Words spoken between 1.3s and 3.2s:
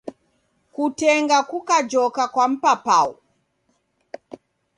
kukajoka kwa mpapau